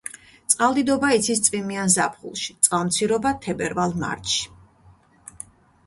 წყალდიდობა 0.53 1.11
იცის 1.17 1.41
წვიმიან 1.49 1.93
ზაფხულში, 1.97 2.57
წყალმცირობა 2.69 3.37
თებერვალ-მარტში. 3.45 4.47